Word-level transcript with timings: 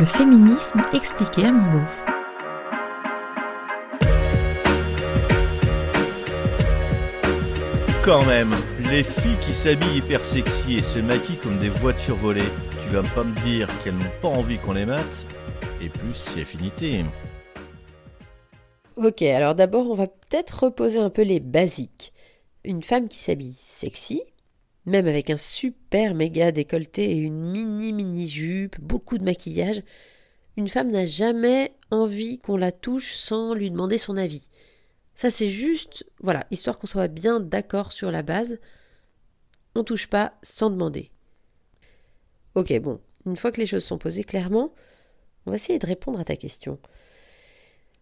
Le 0.00 0.06
féminisme 0.06 0.80
expliqué 0.94 1.44
à 1.44 1.52
mon 1.52 1.72
beauf. 1.72 2.04
Quand 8.02 8.24
même, 8.24 8.50
les 8.90 9.02
filles 9.02 9.36
qui 9.42 9.52
s'habillent 9.52 9.98
hyper 9.98 10.24
sexy 10.24 10.76
et 10.76 10.82
se 10.82 11.00
maquillent 11.00 11.36
comme 11.36 11.58
des 11.58 11.68
voitures 11.68 12.16
volées, 12.16 12.40
tu 12.82 12.94
vas 12.94 13.02
pas 13.02 13.24
me 13.24 13.34
dire 13.42 13.68
qu'elles 13.84 13.92
n'ont 13.92 14.20
pas 14.22 14.28
envie 14.28 14.56
qu'on 14.56 14.72
les 14.72 14.86
mate 14.86 15.26
Et 15.82 15.90
plus 15.90 16.14
si 16.14 16.40
affinité. 16.40 17.04
Ok, 18.96 19.20
alors 19.20 19.54
d'abord 19.54 19.90
on 19.90 19.94
va 19.94 20.06
peut-être 20.06 20.64
reposer 20.64 20.98
un 20.98 21.10
peu 21.10 21.24
les 21.24 21.40
basiques. 21.40 22.14
Une 22.64 22.82
femme 22.82 23.06
qui 23.06 23.18
s'habille 23.18 23.52
sexy, 23.52 24.22
même 24.86 25.06
avec 25.06 25.30
un 25.30 25.38
super 25.38 26.14
méga 26.14 26.52
décolleté 26.52 27.10
et 27.10 27.16
une 27.16 27.50
mini 27.50 27.92
mini 27.92 28.28
jupe, 28.28 28.80
beaucoup 28.80 29.18
de 29.18 29.24
maquillage, 29.24 29.82
une 30.56 30.68
femme 30.68 30.90
n'a 30.90 31.06
jamais 31.06 31.72
envie 31.90 32.38
qu'on 32.38 32.56
la 32.56 32.72
touche 32.72 33.14
sans 33.14 33.54
lui 33.54 33.70
demander 33.70 33.98
son 33.98 34.16
avis. 34.16 34.48
Ça 35.14 35.30
c'est 35.30 35.48
juste, 35.48 36.06
voilà, 36.20 36.46
histoire 36.50 36.78
qu'on 36.78 36.86
soit 36.86 37.08
bien 37.08 37.40
d'accord 37.40 37.92
sur 37.92 38.10
la 38.10 38.22
base. 38.22 38.58
On 39.74 39.84
touche 39.84 40.06
pas 40.06 40.34
sans 40.42 40.70
demander. 40.70 41.10
Ok, 42.54 42.76
bon, 42.80 43.00
une 43.26 43.36
fois 43.36 43.52
que 43.52 43.60
les 43.60 43.66
choses 43.66 43.84
sont 43.84 43.98
posées 43.98 44.24
clairement, 44.24 44.72
on 45.46 45.50
va 45.50 45.56
essayer 45.56 45.78
de 45.78 45.86
répondre 45.86 46.18
à 46.18 46.24
ta 46.24 46.36
question. 46.36 46.78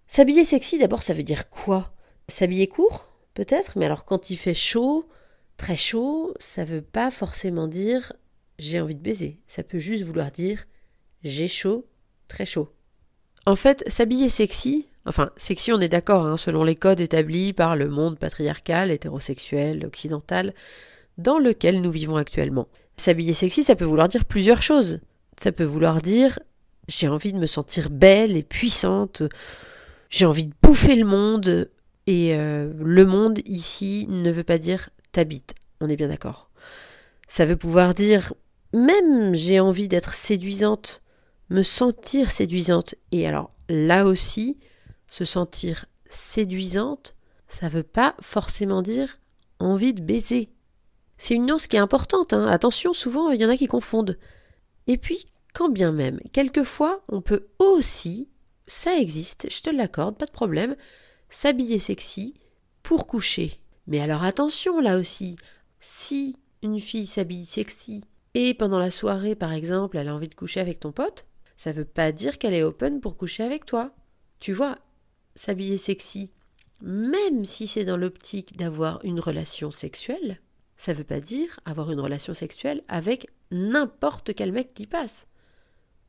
S'habiller 0.06 0.44
sexy, 0.44 0.78
d'abord, 0.78 1.02
ça 1.02 1.12
veut 1.12 1.22
dire 1.22 1.50
quoi? 1.50 1.92
S'habiller 2.28 2.66
court, 2.66 3.06
peut-être, 3.34 3.78
mais 3.78 3.84
alors 3.84 4.04
quand 4.04 4.30
il 4.30 4.36
fait 4.36 4.54
chaud, 4.54 5.06
Très 5.58 5.76
chaud, 5.76 6.32
ça 6.38 6.64
veut 6.64 6.80
pas 6.80 7.10
forcément 7.10 7.68
dire 7.68 8.14
j'ai 8.58 8.80
envie 8.80 8.94
de 8.94 9.02
baiser. 9.02 9.40
Ça 9.46 9.62
peut 9.62 9.78
juste 9.78 10.04
vouloir 10.04 10.30
dire 10.30 10.64
j'ai 11.24 11.48
chaud, 11.48 11.84
très 12.28 12.46
chaud. 12.46 12.72
En 13.44 13.56
fait, 13.56 13.84
s'habiller 13.88 14.30
sexy, 14.30 14.86
enfin 15.04 15.30
sexy 15.36 15.72
on 15.72 15.80
est 15.80 15.88
d'accord, 15.88 16.26
hein, 16.26 16.36
selon 16.36 16.64
les 16.64 16.76
codes 16.76 17.00
établis 17.00 17.52
par 17.52 17.76
le 17.76 17.88
monde 17.88 18.18
patriarcal, 18.18 18.90
hétérosexuel, 18.90 19.84
occidental, 19.84 20.54
dans 21.18 21.38
lequel 21.38 21.82
nous 21.82 21.90
vivons 21.90 22.16
actuellement. 22.16 22.68
S'habiller 22.96 23.34
sexy, 23.34 23.64
ça 23.64 23.74
peut 23.74 23.84
vouloir 23.84 24.08
dire 24.08 24.24
plusieurs 24.24 24.62
choses. 24.62 25.00
Ça 25.42 25.52
peut 25.52 25.64
vouloir 25.64 26.00
dire 26.00 26.38
j'ai 26.86 27.08
envie 27.08 27.32
de 27.32 27.38
me 27.38 27.46
sentir 27.46 27.90
belle 27.90 28.36
et 28.36 28.42
puissante, 28.42 29.24
j'ai 30.08 30.24
envie 30.24 30.46
de 30.46 30.54
bouffer 30.62 30.94
le 30.94 31.04
monde, 31.04 31.68
et 32.06 32.34
euh, 32.34 32.72
le 32.78 33.04
monde 33.04 33.40
ici 33.44 34.06
ne 34.08 34.30
veut 34.30 34.44
pas 34.44 34.56
dire 34.56 34.88
t'habites, 35.12 35.54
on 35.80 35.88
est 35.88 35.96
bien 35.96 36.08
d'accord. 36.08 36.50
Ça 37.28 37.44
veut 37.44 37.56
pouvoir 37.56 37.94
dire 37.94 38.32
même 38.72 39.34
j'ai 39.34 39.60
envie 39.60 39.88
d'être 39.88 40.14
séduisante, 40.14 41.02
me 41.50 41.62
sentir 41.62 42.30
séduisante. 42.30 42.94
Et 43.12 43.26
alors 43.26 43.52
là 43.68 44.04
aussi, 44.04 44.58
se 45.08 45.24
sentir 45.24 45.86
séduisante, 46.08 47.16
ça 47.48 47.68
veut 47.68 47.82
pas 47.82 48.14
forcément 48.20 48.82
dire 48.82 49.18
envie 49.58 49.94
de 49.94 50.02
baiser. 50.02 50.50
C'est 51.16 51.34
une 51.34 51.46
nuance 51.46 51.66
qui 51.66 51.76
est 51.76 51.80
importante, 51.80 52.32
hein. 52.32 52.46
attention, 52.46 52.92
souvent 52.92 53.30
il 53.30 53.40
y 53.40 53.44
en 53.44 53.50
a 53.50 53.56
qui 53.56 53.66
confondent. 53.66 54.18
Et 54.86 54.96
puis, 54.96 55.26
quand 55.52 55.68
bien 55.68 55.90
même, 55.90 56.20
quelquefois, 56.32 57.02
on 57.08 57.20
peut 57.20 57.48
aussi, 57.58 58.28
ça 58.66 58.96
existe, 58.96 59.48
je 59.50 59.62
te 59.62 59.70
l'accorde, 59.70 60.16
pas 60.16 60.26
de 60.26 60.30
problème, 60.30 60.76
s'habiller 61.28 61.78
sexy 61.78 62.34
pour 62.82 63.06
coucher. 63.06 63.60
Mais 63.88 64.00
alors 64.00 64.22
attention 64.22 64.80
là 64.80 64.98
aussi, 64.98 65.36
si 65.80 66.36
une 66.62 66.78
fille 66.78 67.06
s'habille 67.06 67.46
sexy 67.46 68.04
et 68.34 68.52
pendant 68.52 68.78
la 68.78 68.90
soirée 68.90 69.34
par 69.34 69.52
exemple 69.52 69.96
elle 69.96 70.08
a 70.08 70.14
envie 70.14 70.28
de 70.28 70.34
coucher 70.34 70.60
avec 70.60 70.78
ton 70.78 70.92
pote, 70.92 71.26
ça 71.56 71.72
veut 71.72 71.86
pas 71.86 72.12
dire 72.12 72.38
qu'elle 72.38 72.54
est 72.54 72.62
open 72.62 73.00
pour 73.00 73.16
coucher 73.16 73.42
avec 73.42 73.64
toi. 73.64 73.92
Tu 74.40 74.52
vois, 74.52 74.78
s'habiller 75.34 75.78
sexy, 75.78 76.34
même 76.82 77.46
si 77.46 77.66
c'est 77.66 77.86
dans 77.86 77.96
l'optique 77.96 78.56
d'avoir 78.58 79.02
une 79.04 79.20
relation 79.20 79.70
sexuelle, 79.70 80.40
ça 80.76 80.92
veut 80.92 81.02
pas 81.02 81.20
dire 81.20 81.58
avoir 81.64 81.90
une 81.90 82.00
relation 82.00 82.34
sexuelle 82.34 82.82
avec 82.88 83.26
n'importe 83.50 84.34
quel 84.34 84.52
mec 84.52 84.74
qui 84.74 84.86
passe. 84.86 85.26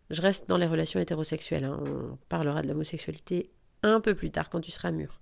Je 0.09 0.21
reste 0.21 0.49
dans 0.49 0.57
les 0.57 0.67
relations 0.67 0.99
hétérosexuelles, 0.99 1.63
hein. 1.63 1.81
on 1.81 2.17
parlera 2.27 2.61
de 2.61 2.67
l'homosexualité 2.67 3.49
un 3.83 4.01
peu 4.01 4.15
plus 4.15 4.31
tard 4.31 4.49
quand 4.49 4.59
tu 4.59 4.71
seras 4.71 4.91
mûr. 4.91 5.21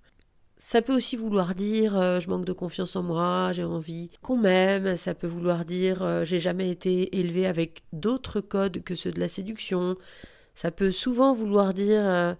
Ça 0.60 0.82
peut 0.82 0.94
aussi 0.94 1.14
vouloir 1.14 1.54
dire 1.54 1.96
euh, 1.96 2.18
je 2.18 2.28
manque 2.28 2.44
de 2.44 2.52
confiance 2.52 2.96
en 2.96 3.04
moi, 3.04 3.52
j'ai 3.52 3.62
envie 3.62 4.10
qu'on 4.22 4.36
m'aime, 4.36 4.96
ça 4.96 5.14
peut 5.14 5.28
vouloir 5.28 5.64
dire 5.64 6.02
euh, 6.02 6.24
j'ai 6.24 6.40
jamais 6.40 6.68
été 6.68 7.16
élevé 7.16 7.46
avec 7.46 7.84
d'autres 7.92 8.40
codes 8.40 8.82
que 8.82 8.96
ceux 8.96 9.12
de 9.12 9.20
la 9.20 9.28
séduction. 9.28 9.96
Ça 10.56 10.72
peut 10.72 10.90
souvent 10.90 11.32
vouloir 11.32 11.74
dire 11.74 12.02
euh, 12.04 12.34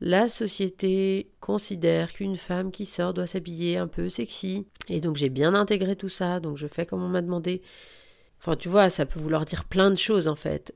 la 0.00 0.28
société 0.28 1.32
considère 1.40 2.12
qu'une 2.12 2.36
femme 2.36 2.70
qui 2.70 2.86
sort 2.86 3.12
doit 3.12 3.26
s'habiller 3.26 3.76
un 3.76 3.88
peu 3.88 4.08
sexy. 4.08 4.66
Et 4.88 5.00
donc 5.00 5.16
j'ai 5.16 5.28
bien 5.28 5.52
intégré 5.52 5.96
tout 5.96 6.08
ça, 6.08 6.38
donc 6.38 6.56
je 6.56 6.68
fais 6.68 6.86
comme 6.86 7.02
on 7.02 7.08
m'a 7.08 7.22
demandé. 7.22 7.60
Enfin 8.38 8.54
tu 8.54 8.68
vois, 8.68 8.88
ça 8.88 9.04
peut 9.04 9.18
vouloir 9.18 9.44
dire 9.46 9.64
plein 9.64 9.90
de 9.90 9.96
choses 9.96 10.28
en 10.28 10.36
fait. 10.36 10.74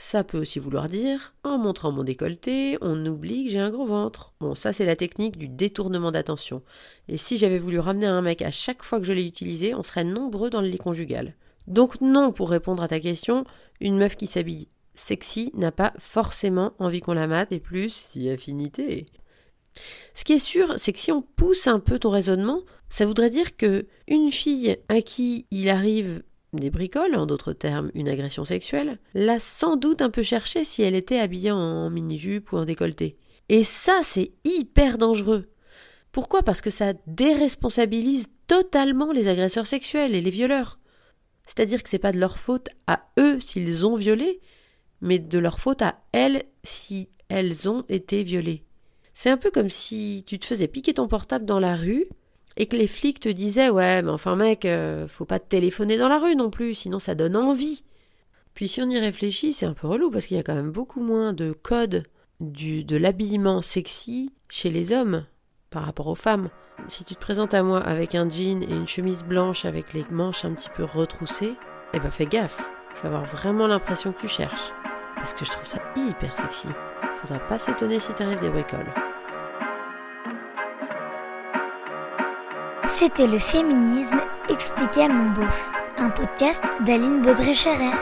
Ça 0.00 0.22
peut 0.22 0.38
aussi 0.38 0.60
vouloir 0.60 0.88
dire, 0.88 1.34
en 1.42 1.58
montrant 1.58 1.90
mon 1.90 2.04
décolleté, 2.04 2.78
on 2.80 3.04
oublie 3.04 3.46
que 3.46 3.50
j'ai 3.50 3.58
un 3.58 3.68
gros 3.68 3.84
ventre. 3.84 4.32
Bon, 4.38 4.54
ça 4.54 4.72
c'est 4.72 4.86
la 4.86 4.94
technique 4.94 5.36
du 5.36 5.48
détournement 5.48 6.12
d'attention. 6.12 6.62
Et 7.08 7.16
si 7.16 7.36
j'avais 7.36 7.58
voulu 7.58 7.80
ramener 7.80 8.06
un 8.06 8.22
mec 8.22 8.40
à 8.40 8.52
chaque 8.52 8.84
fois 8.84 9.00
que 9.00 9.04
je 9.04 9.12
l'ai 9.12 9.26
utilisé, 9.26 9.74
on 9.74 9.82
serait 9.82 10.04
nombreux 10.04 10.50
dans 10.50 10.60
le 10.60 10.68
lit 10.68 10.78
conjugal. 10.78 11.34
Donc 11.66 12.00
non, 12.00 12.30
pour 12.30 12.48
répondre 12.48 12.80
à 12.80 12.86
ta 12.86 13.00
question, 13.00 13.44
une 13.80 13.98
meuf 13.98 14.14
qui 14.14 14.28
s'habille 14.28 14.68
sexy 14.94 15.50
n'a 15.54 15.72
pas 15.72 15.92
forcément 15.98 16.74
envie 16.78 17.00
qu'on 17.00 17.14
la 17.14 17.26
mate, 17.26 17.50
et 17.50 17.58
plus 17.58 17.92
si 17.92 18.30
affinité. 18.30 19.06
Ce 20.14 20.22
qui 20.22 20.34
est 20.34 20.38
sûr, 20.38 20.74
c'est 20.76 20.92
que 20.92 21.00
si 21.00 21.10
on 21.10 21.22
pousse 21.22 21.66
un 21.66 21.80
peu 21.80 21.98
ton 21.98 22.10
raisonnement, 22.10 22.62
ça 22.88 23.04
voudrait 23.04 23.30
dire 23.30 23.56
que 23.56 23.86
une 24.06 24.30
fille 24.30 24.78
à 24.88 25.02
qui 25.02 25.46
il 25.50 25.68
arrive 25.68 26.22
des 26.52 26.70
bricoles, 26.70 27.16
en 27.16 27.26
d'autres 27.26 27.52
termes 27.52 27.90
une 27.94 28.08
agression 28.08 28.44
sexuelle, 28.44 28.98
l'a 29.14 29.38
sans 29.38 29.76
doute 29.76 30.02
un 30.02 30.10
peu 30.10 30.22
cherché 30.22 30.64
si 30.64 30.82
elle 30.82 30.94
était 30.94 31.18
habillée 31.18 31.50
en 31.50 31.90
mini-jupe 31.90 32.52
ou 32.52 32.56
en 32.56 32.64
décolleté. 32.64 33.16
Et 33.48 33.64
ça, 33.64 34.00
c'est 34.02 34.32
hyper 34.44 34.98
dangereux. 34.98 35.48
Pourquoi? 36.12 36.42
Parce 36.42 36.60
que 36.60 36.70
ça 36.70 36.94
déresponsabilise 37.06 38.28
totalement 38.46 39.12
les 39.12 39.28
agresseurs 39.28 39.66
sexuels 39.66 40.14
et 40.14 40.20
les 40.20 40.30
violeurs. 40.30 40.78
C'est-à-dire 41.46 41.82
que 41.82 41.88
c'est 41.88 41.98
pas 41.98 42.12
de 42.12 42.18
leur 42.18 42.38
faute 42.38 42.68
à 42.86 43.06
eux 43.18 43.40
s'ils 43.40 43.86
ont 43.86 43.96
violé, 43.96 44.40
mais 45.00 45.18
de 45.18 45.38
leur 45.38 45.60
faute 45.60 45.82
à 45.82 46.00
elles 46.12 46.42
si 46.64 47.08
elles 47.28 47.68
ont 47.68 47.82
été 47.88 48.22
violées. 48.22 48.64
C'est 49.14 49.30
un 49.30 49.36
peu 49.36 49.50
comme 49.50 49.70
si 49.70 50.24
tu 50.26 50.38
te 50.38 50.46
faisais 50.46 50.68
piquer 50.68 50.94
ton 50.94 51.08
portable 51.08 51.44
dans 51.44 51.58
la 51.58 51.76
rue, 51.76 52.06
et 52.58 52.66
que 52.66 52.76
les 52.76 52.88
flics 52.88 53.20
te 53.20 53.28
disaient 53.28 53.70
ouais 53.70 54.02
mais 54.02 54.10
enfin 54.10 54.36
mec 54.36 54.66
euh, 54.66 55.08
faut 55.08 55.24
pas 55.24 55.38
te 55.38 55.48
téléphoner 55.48 55.96
dans 55.96 56.08
la 56.08 56.18
rue 56.18 56.36
non 56.36 56.50
plus 56.50 56.74
sinon 56.74 56.98
ça 56.98 57.14
donne 57.14 57.36
envie. 57.36 57.84
Puis 58.52 58.68
si 58.68 58.82
on 58.82 58.90
y 58.90 58.98
réfléchit 58.98 59.54
c'est 59.54 59.64
un 59.64 59.72
peu 59.72 59.86
relou 59.86 60.10
parce 60.10 60.26
qu'il 60.26 60.36
y 60.36 60.40
a 60.40 60.42
quand 60.42 60.54
même 60.54 60.72
beaucoup 60.72 61.00
moins 61.00 61.32
de 61.32 61.52
codes 61.52 62.04
de 62.40 62.96
l'habillement 62.96 63.62
sexy 63.62 64.32
chez 64.48 64.70
les 64.70 64.92
hommes 64.92 65.24
par 65.70 65.84
rapport 65.84 66.08
aux 66.08 66.14
femmes. 66.14 66.50
Si 66.88 67.04
tu 67.04 67.14
te 67.14 67.20
présentes 67.20 67.54
à 67.54 67.62
moi 67.62 67.80
avec 67.80 68.14
un 68.14 68.28
jean 68.28 68.62
et 68.62 68.74
une 68.74 68.86
chemise 68.86 69.24
blanche 69.24 69.64
avec 69.64 69.94
les 69.94 70.04
manches 70.10 70.44
un 70.44 70.52
petit 70.52 70.70
peu 70.76 70.84
retroussées 70.84 71.54
eh 71.94 72.00
ben 72.00 72.10
fais 72.10 72.26
gaffe. 72.26 72.70
Je 72.96 73.02
vais 73.02 73.08
avoir 73.08 73.24
vraiment 73.24 73.66
l'impression 73.66 74.12
que 74.12 74.20
tu 74.20 74.28
cherches. 74.28 74.72
Parce 75.16 75.34
que 75.34 75.44
je 75.44 75.50
trouve 75.50 75.64
ça 75.64 75.78
hyper 75.96 76.36
sexy. 76.36 76.68
Faudra 77.16 77.38
pas 77.40 77.58
s'étonner 77.58 77.98
si 77.98 78.12
t'arrives 78.12 78.40
des 78.40 78.50
bricoles 78.50 78.92
C'était 83.00 83.28
le 83.28 83.38
féminisme 83.38 84.18
expliqué 84.48 85.04
à 85.04 85.08
mon 85.08 85.30
beauf, 85.30 85.70
un 85.98 86.10
podcast 86.10 86.60
d'Aline 86.84 87.22
Baudré-Scherer. 87.22 87.94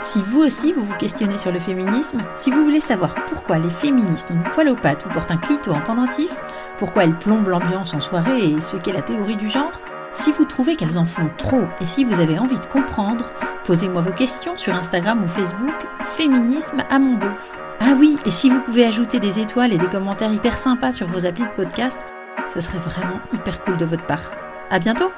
Si 0.00 0.20
vous 0.24 0.40
aussi 0.40 0.72
vous 0.72 0.82
vous 0.82 0.96
questionnez 0.96 1.38
sur 1.38 1.52
le 1.52 1.60
féminisme, 1.60 2.18
si 2.34 2.50
vous 2.50 2.64
voulez 2.64 2.80
savoir 2.80 3.14
pourquoi 3.26 3.60
les 3.60 3.70
féministes 3.70 4.32
ont 4.32 4.38
du 4.42 4.50
poil 4.50 4.70
aux 4.70 4.74
pattes 4.74 5.06
ou 5.06 5.08
portent 5.10 5.30
un 5.30 5.36
clito 5.36 5.70
en 5.70 5.82
pendentif, 5.82 6.32
pourquoi 6.78 7.04
elles 7.04 7.16
plombent 7.16 7.46
l'ambiance 7.46 7.94
en 7.94 8.00
soirée 8.00 8.44
et 8.44 8.60
ce 8.60 8.76
qu'est 8.76 8.92
la 8.92 9.02
théorie 9.02 9.36
du 9.36 9.48
genre, 9.48 9.80
si 10.12 10.32
vous 10.32 10.44
trouvez 10.44 10.74
qu'elles 10.74 10.98
en 10.98 11.04
font 11.04 11.30
trop 11.38 11.62
et 11.80 11.86
si 11.86 12.04
vous 12.04 12.18
avez 12.18 12.40
envie 12.40 12.58
de 12.58 12.66
comprendre, 12.66 13.30
posez-moi 13.66 14.02
vos 14.02 14.14
questions 14.14 14.56
sur 14.56 14.74
Instagram 14.74 15.22
ou 15.22 15.28
Facebook 15.28 15.86
Féminisme 16.02 16.82
à 16.90 16.98
mon 16.98 17.18
beauf. 17.18 17.52
Ah 17.78 17.94
oui, 17.96 18.16
et 18.26 18.32
si 18.32 18.50
vous 18.50 18.62
pouvez 18.62 18.84
ajouter 18.84 19.20
des 19.20 19.38
étoiles 19.38 19.72
et 19.72 19.78
des 19.78 19.86
commentaires 19.86 20.32
hyper 20.32 20.58
sympas 20.58 20.90
sur 20.90 21.06
vos 21.06 21.24
applis 21.24 21.44
de 21.44 21.54
podcast, 21.54 22.00
ce 22.56 22.62
serait 22.62 22.78
vraiment 22.78 23.20
hyper 23.34 23.62
cool 23.64 23.76
de 23.76 23.84
votre 23.84 24.06
part. 24.06 24.32
À 24.70 24.78
bientôt! 24.78 25.12